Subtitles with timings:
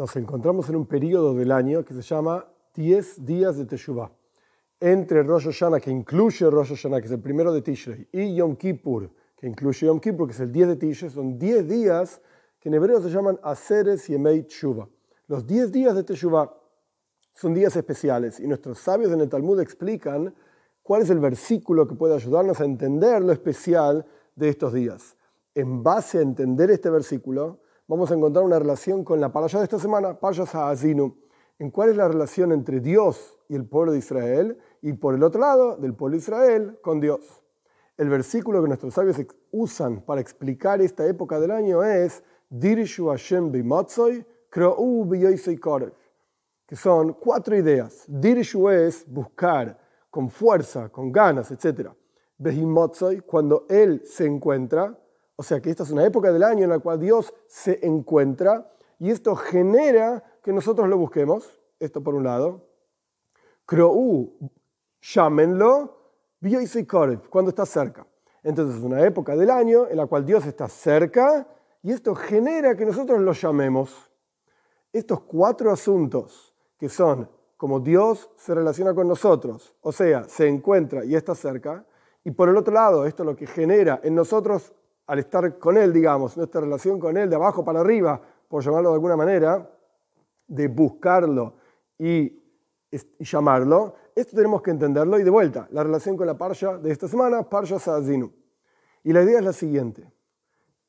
[0.00, 4.10] nos encontramos en un periodo del año que se llama 10 días de Teshuvah.
[4.80, 8.56] Entre Rosh Hashanah, que incluye Rosh Hashanah, que es el primero de Tishrei, y Yom
[8.56, 12.22] Kippur, que incluye Yom Kippur, que es el 10 de Tishrei, son 10 días
[12.58, 14.88] que en hebreo se llaman Aseres y Emei Teshuvah.
[15.26, 16.50] Los 10 días de Teshuvah
[17.34, 20.34] son días especiales y nuestros sabios en el Talmud explican
[20.82, 25.18] cuál es el versículo que puede ayudarnos a entender lo especial de estos días.
[25.54, 29.64] En base a entender este versículo, vamos a encontrar una relación con la parasha de
[29.64, 31.18] esta semana, Parshas Ha'azinu,
[31.58, 35.24] en cuál es la relación entre Dios y el pueblo de Israel y por el
[35.24, 37.42] otro lado, del pueblo de Israel con Dios.
[37.96, 43.50] El versículo que nuestros sabios usan para explicar esta época del año es Dirshu Hashem
[46.68, 48.04] que son cuatro ideas.
[48.06, 51.90] Dirshu es buscar con fuerza, con ganas, etc.
[52.38, 54.96] Behimotzoy, cuando Él se encuentra,
[55.40, 58.70] o sea que esta es una época del año en la cual Dios se encuentra
[58.98, 61.58] y esto genera que nosotros lo busquemos.
[61.78, 62.68] Esto por un lado.
[63.64, 64.34] Krou,
[65.00, 65.96] llámenlo,
[67.30, 68.06] cuando está cerca.
[68.42, 71.48] Entonces es una época del año en la cual Dios está cerca
[71.82, 74.10] y esto genera que nosotros lo llamemos.
[74.92, 81.02] Estos cuatro asuntos que son como Dios se relaciona con nosotros, o sea, se encuentra
[81.02, 81.86] y está cerca,
[82.24, 84.74] y por el otro lado, esto lo que genera en nosotros
[85.10, 88.90] al estar con Él, digamos, nuestra relación con Él de abajo para arriba, por llamarlo
[88.90, 89.68] de alguna manera,
[90.46, 91.56] de buscarlo
[91.98, 92.40] y,
[93.18, 97.08] llamarlo, esto tenemos que entenderlo y de vuelta, la relación con la parsha de esta
[97.08, 98.32] semana, parsha Sazinu.
[99.02, 100.08] Y la idea es la siguiente,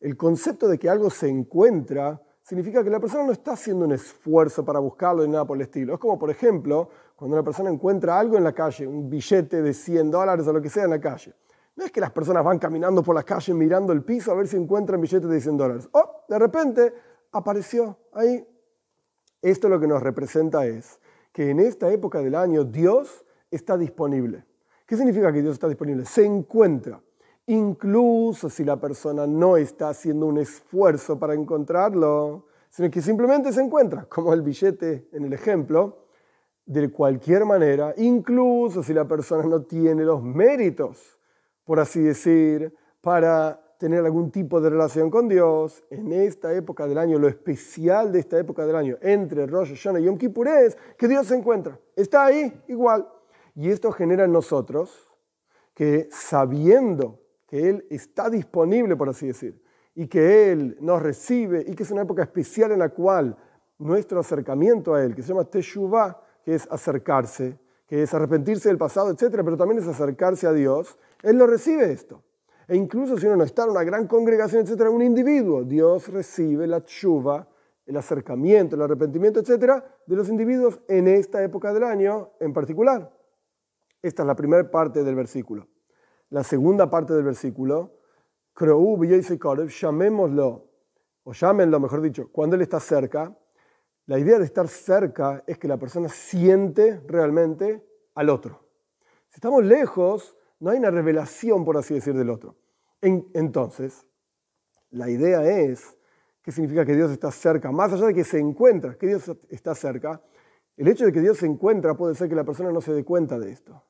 [0.00, 3.92] el concepto de que algo se encuentra significa que la persona no está haciendo un
[3.92, 5.92] esfuerzo para buscarlo ni nada por el estilo.
[5.92, 9.74] Es como, por ejemplo, cuando una persona encuentra algo en la calle, un billete de
[9.74, 11.34] 100 dólares o lo que sea en la calle.
[11.76, 14.48] No es que las personas van caminando por la calle mirando el piso a ver
[14.48, 15.88] si encuentran billetes de 100 dólares.
[15.92, 16.94] Oh, de repente
[17.32, 18.46] apareció ahí.
[19.42, 20.98] Esto lo que nos representa es
[21.32, 24.46] que en esta época del año Dios está disponible.
[24.86, 26.06] ¿Qué significa que Dios está disponible?
[26.06, 27.00] Se encuentra
[27.46, 33.60] incluso si la persona no está haciendo un esfuerzo para encontrarlo, sino que simplemente se
[33.60, 36.06] encuentra, como el billete en el ejemplo,
[36.64, 41.15] de cualquier manera, incluso si la persona no tiene los méritos,
[41.66, 42.72] por así decir,
[43.02, 48.12] para tener algún tipo de relación con Dios, en esta época del año, lo especial
[48.12, 51.36] de esta época del año, entre Rosh Hashanah y Yom Kippur es que Dios se
[51.36, 53.06] encuentra, está ahí igual.
[53.54, 55.12] Y esto genera en nosotros
[55.74, 59.60] que sabiendo que Él está disponible, por así decir,
[59.94, 63.36] y que Él nos recibe y que es una época especial en la cual
[63.78, 68.78] nuestro acercamiento a Él, que se llama Teshuvah, que es acercarse, que es arrepentirse del
[68.78, 72.22] pasado, etc., pero también es acercarse a Dios, Él lo recibe esto.
[72.68, 76.66] E incluso si uno no está en una gran congregación, etc., un individuo, Dios recibe
[76.66, 77.48] la Teshuvah,
[77.86, 83.12] el acercamiento, el arrepentimiento, etc., de los individuos en esta época del año en particular.
[84.02, 85.68] Esta es la primera parte del versículo
[86.30, 87.92] la segunda parte del versículo,
[89.68, 90.70] llamémoslo,
[91.24, 93.36] o llámenlo, mejor dicho, cuando Él está cerca,
[94.06, 97.84] la idea de estar cerca es que la persona siente realmente
[98.14, 98.60] al otro.
[99.28, 102.56] Si estamos lejos, no hay una revelación, por así decir, del otro.
[103.02, 104.06] entonces,
[104.90, 105.96] la idea es,
[106.42, 107.70] ¿qué significa que Dios está cerca?
[107.72, 110.22] Más allá de que se encuentra, que Dios está cerca,
[110.76, 113.04] el hecho de que Dios se encuentra puede ser que la persona no se dé
[113.04, 113.82] cuenta de esto.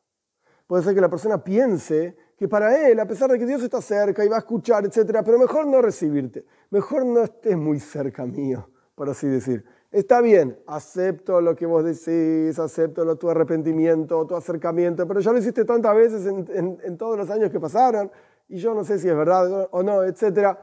[0.66, 3.80] Puede ser que la persona piense que para él, a pesar de que Dios está
[3.80, 8.26] cerca y va a escuchar, etc., pero mejor no recibirte, mejor no estés muy cerca
[8.26, 9.64] mío, por así decir.
[9.92, 15.38] Está bien, acepto lo que vos decís, acepto tu arrepentimiento, tu acercamiento, pero ya lo
[15.38, 18.10] hiciste tantas veces en, todos los años que pasaron
[18.48, 20.58] y yo no sé si es verdad o no, etc.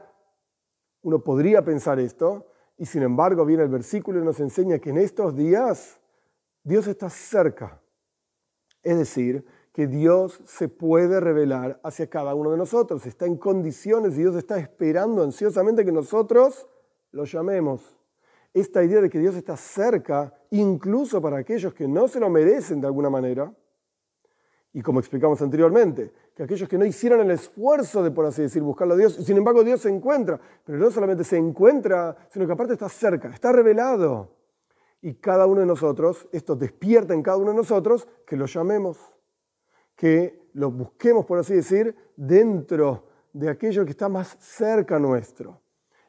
[1.02, 2.46] Uno podría pensar esto
[2.76, 6.00] y sin embargo viene el versículo y nos enseña que en estos días
[6.62, 7.80] Dios está cerca.
[8.82, 13.06] Es decir, que Dios se puede revelar hacia cada uno de nosotros.
[13.06, 16.68] Está en condiciones y Dios está esperando ansiosamente que nosotros
[17.10, 17.93] lo llamemos.
[18.54, 22.80] Esta idea de que Dios está cerca, incluso para aquellos que no se lo merecen
[22.80, 23.52] de alguna manera,
[24.72, 28.62] y como explicamos anteriormente, que aquellos que no hicieron el esfuerzo de, por así decir,
[28.62, 32.52] buscarlo a Dios, sin embargo Dios se encuentra, pero no solamente se encuentra, sino que
[32.52, 34.30] aparte está cerca, está revelado.
[35.02, 39.14] Y cada uno de nosotros, esto despierta en cada uno de nosotros que lo llamemos
[39.96, 45.60] que lo busquemos, por así decir, dentro de aquello que está más cerca nuestro.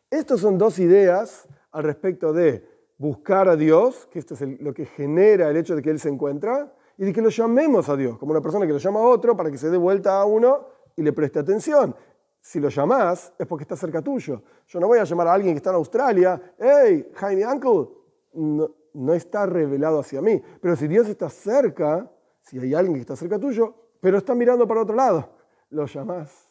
[0.09, 2.65] Estas son dos ideas al respecto de
[2.97, 6.07] buscar a Dios, que esto es lo que genera el hecho de que Él se
[6.07, 9.03] encuentra, y de que lo llamemos a Dios, como una persona que lo llama a
[9.03, 11.93] otro para que se dé vuelta a uno y le preste atención.
[12.39, 14.41] Si lo llamás es porque está cerca tuyo.
[14.67, 17.89] Yo no voy a llamar a alguien que está en Australia, hey, Jaime Uncle,
[18.33, 20.41] no, está revelado hacia mí.
[20.61, 24.65] Pero si Dios está cerca, si hay alguien que está cerca tuyo, pero está mirando
[24.65, 25.27] para otro lado,
[25.71, 26.47] lo llamás.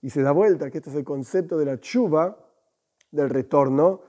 [0.00, 2.38] Y se da vuelta, que este es el concepto de la chuva,
[3.10, 4.00] del retorno,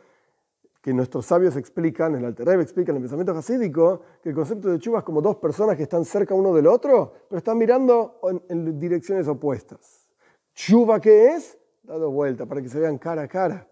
[0.83, 4.80] que nuestros sabios explican, el Alter explica en el pensamiento hasídico, que el concepto de
[4.80, 8.19] chuva es como dos personas que están cerca uno del otro, pero están mirando
[8.50, 10.09] en, direcciones opuestas.
[10.53, 11.57] Chuva, ¿qué es?
[11.83, 13.65] Dado vuelta, para que se vean cara a cara.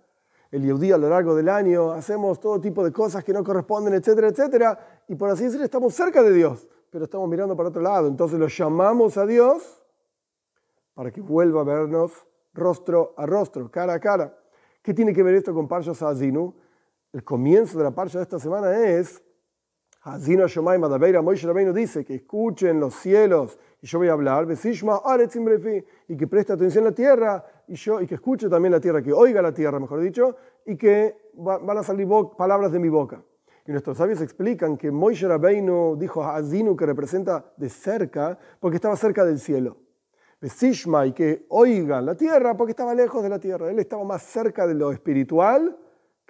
[0.51, 3.93] El Yehudí a lo largo del año hacemos todo tipo de cosas que no corresponden,
[3.93, 7.81] etcétera, etcétera, y por así decirlo estamos cerca de Dios, pero estamos mirando para otro
[7.81, 8.07] lado.
[8.07, 9.83] Entonces lo llamamos a Dios
[10.93, 12.13] para que vuelva a vernos
[12.53, 14.37] rostro a rostro, cara a cara.
[14.81, 16.60] ¿Qué tiene que ver esto con Parsha Azinu?
[17.13, 19.21] El comienzo de la Parsha de esta semana es
[20.03, 24.47] Hazinu Shomai Madabeira Moishe Rabbeinu dice que escuchen los cielos y yo voy a hablar,
[24.47, 29.01] y que preste atención a la tierra y, yo, y que escuche también la tierra,
[29.01, 33.21] que oiga la tierra, mejor dicho, y que van a salir palabras de mi boca.
[33.67, 38.75] Y nuestros sabios explican que Moishe Rabbeinu dijo a Azinu que representa de cerca porque
[38.75, 39.77] estaba cerca del cielo.
[40.39, 43.69] Besishma y que oigan la tierra porque estaba lejos de la tierra.
[43.69, 45.77] Él estaba más cerca de lo espiritual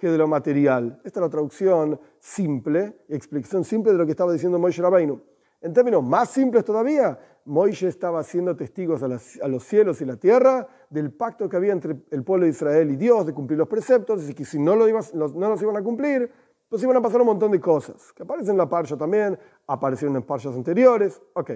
[0.02, 1.00] que de lo material.
[1.04, 5.22] Esta es la traducción simple, explicación simple de lo que estaba diciendo Moishe Rabbeinu.
[5.60, 9.06] En términos más simples todavía, Moishe estaba haciendo testigos a,
[9.46, 12.96] los cielos y la tierra del pacto que había entre el pueblo de Israel y
[12.96, 16.28] Dios de cumplir los preceptos y que si no, lo no los iban a cumplir,
[16.68, 19.38] pues iban a pasar un montón de cosas que aparecen en la parsha también,
[19.68, 21.22] aparecieron en parshas anteriores.
[21.34, 21.52] Ok.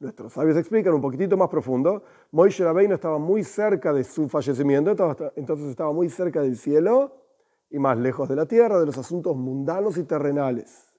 [0.00, 2.02] Nuestros sabios explican un poquitito más profundo.
[2.30, 4.90] Moishe Rabbeinu estaba muy cerca de su fallecimiento,
[5.34, 7.24] entonces estaba muy cerca del cielo
[7.70, 10.92] y más lejos de la tierra, de los asuntos mundanos y terrenales.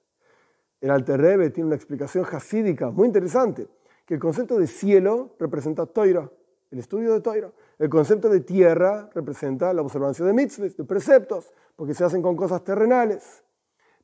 [0.80, 3.68] El Alter Rebbe tiene una explicación hasídica muy interesante,
[4.06, 6.30] que el concepto de cielo representa Toira,
[6.70, 7.52] el estudio de Toira.
[7.78, 12.36] El concepto de tierra representa la observancia de mitzvahs, de preceptos, porque se hacen con
[12.36, 13.42] cosas terrenales.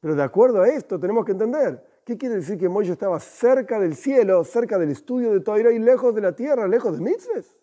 [0.01, 3.81] Pero de acuerdo a esto tenemos que entender ¿Qué quiere decir que Moisés estaba cerca
[3.81, 7.59] del cielo, cerca del estudio de Toira y lejos de la tierra, lejos de mitzvahs?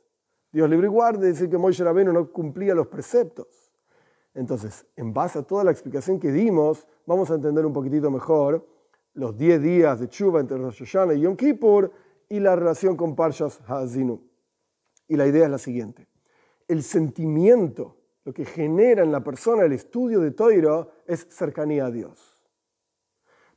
[0.52, 3.63] Dios libre y guarde decir que Moisés Rabeno no cumplía los preceptos.
[4.34, 8.68] Entonces, en base a toda la explicación que dimos, vamos a entender un poquitito mejor
[9.14, 11.92] los 10 días de Chuba entre Rosh Hashanah y Yom Kippur
[12.30, 14.22] y la relación con Parshas Hazinu.
[15.08, 16.08] Y la idea es la siguiente.
[16.68, 21.92] El sentimiento, lo que genera en la persona el estudio de Toiro es cercanía a
[21.92, 22.34] Dios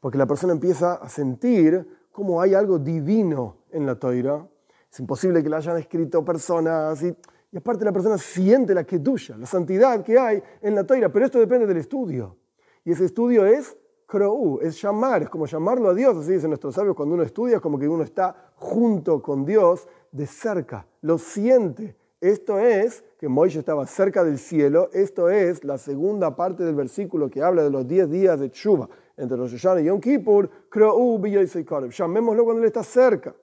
[0.07, 4.47] porque la persona empieza a sentir como hay algo divino en la toira.
[4.89, 7.13] Es imposible que la hayan escrito personas y,
[7.51, 11.25] y aparte la persona siente la kedusha, la santidad que hay en la toira, pero
[11.25, 12.37] esto depende del estudio.
[12.85, 13.77] Y ese estudio es
[14.07, 17.57] krou, es llamar, es como llamarlo a Dios, así dicen nuestros sabios, cuando uno estudia
[17.57, 21.97] es como que uno está junto con Dios de cerca, lo siente.
[22.21, 27.29] Esto es que Moisés estaba cerca del cielo, esto es la segunda parte del versículo
[27.29, 30.51] que habla de los 10 días de Chuba entre Rosh Hashanah y Yom Kippur,
[31.91, 33.35] llamémoslo cuando él está cerca.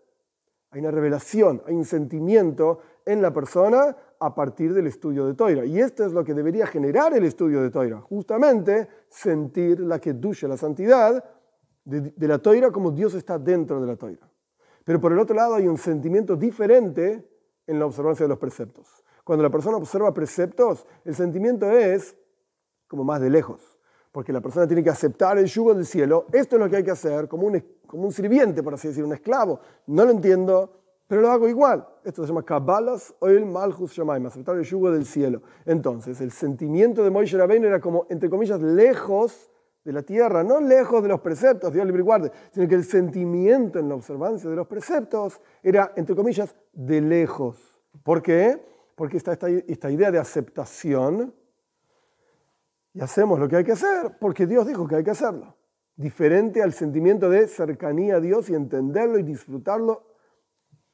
[0.74, 5.66] Hay una revelación, hay un sentimiento en la persona a partir del estudio de Toira.
[5.66, 10.14] Y esto es lo que debería generar el estudio de Toira, justamente sentir la que
[10.14, 11.24] duya la santidad
[11.86, 14.28] de, de la Toira como Dios está dentro de la Toira.
[14.84, 17.24] Pero por el otro lado hay un sentimiento diferente
[17.68, 19.06] en la observancia de los preceptos.
[19.24, 22.18] Cuando la persona observa preceptos, el sentimiento es
[22.88, 23.74] como más de lejos
[24.14, 26.28] porque la persona tiene que aceptar el yugo del cielo.
[26.32, 27.56] Esto es lo que hay que hacer, como un,
[27.94, 29.60] como un sirviente, por así decir, un esclavo.
[29.86, 31.88] No lo entiendo, pero lo hago igual.
[32.04, 35.44] Esto se llama Kabbalas Oil Malchus Shamaim, aceptar el yugo del cielo.
[35.64, 39.52] Entonces, el sentimiento de Moisés Rabbeinu era como, entre comillas, lejos
[39.86, 42.84] de la tierra, no lejos de los preceptos, Dios libre y guarde, sino que el
[42.84, 47.80] sentimiento en la observancia de los preceptos era, entre comillas, de lejos.
[48.02, 48.60] ¿Por qué?
[48.96, 51.32] Porque está esta idea de aceptación
[52.92, 55.56] y hacemos lo que hay que hacer porque Dios dijo que hay que hacerlo.
[55.96, 60.08] Diferente al sentimiento de cercanía a Dios y entenderlo y disfrutarlo,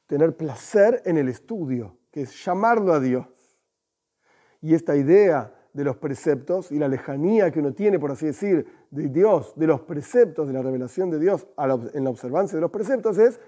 [0.06, 3.26] tener placer en el estudio, que es llamarlo a Dios.
[4.60, 8.66] Y esta idea de los preceptos y la lejanía que uno tiene, por así decir,
[8.90, 11.46] de Dios, de los preceptos, de la revelación de Dios
[11.94, 13.40] en la observancia de los preceptos, es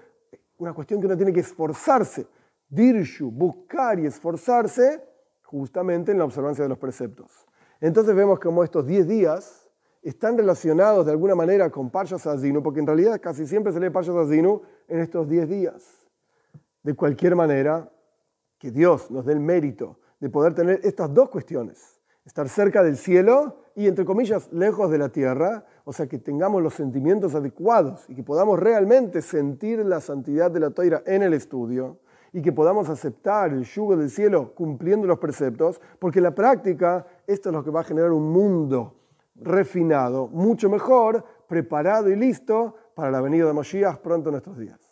[0.57, 2.25] una cuestión que uno tiene que esforzarse,
[2.69, 5.03] dirshu, buscar y esforzarse
[5.43, 7.45] justamente en la observancia de los preceptos.
[7.81, 9.62] Entonces vemos como estos 10 días
[10.03, 13.89] están relacionados de alguna manera con Parshas Azinu, porque en realidad casi siempre se lee
[13.89, 16.07] Parshas Azinu en estos 10 días.
[16.83, 17.89] De cualquier manera,
[18.59, 22.97] que Dios nos dé el mérito de poder tener estas dos cuestiones, estar cerca del
[22.97, 28.05] cielo y, entre comillas, lejos de la tierra, o sea, que tengamos los sentimientos adecuados
[28.09, 31.99] y que podamos realmente sentir la santidad de la toira en el estudio
[32.31, 37.05] y que podamos aceptar el yugo del cielo cumpliendo los preceptos, porque en la práctica
[37.27, 39.02] esto es lo que va a generar un mundo
[39.35, 44.82] refinado, mucho mejor, preparado y listo para la venida de Moshiach pronto en nuestros días.